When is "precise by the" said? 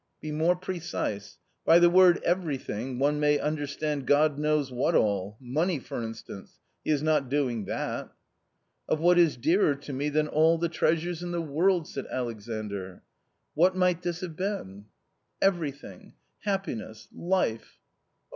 0.55-1.87